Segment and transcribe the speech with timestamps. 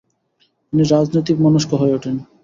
[0.67, 2.15] তিনি রাজনৈতিক মনস্ক হয়ে ওঠেন।